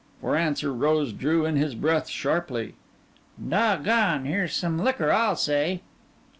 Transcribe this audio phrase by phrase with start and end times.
[0.19, 2.73] For answer Rose drew in his breath sharply.
[3.37, 4.25] "Doggone!
[4.25, 5.83] Here's some liquor I'll say!"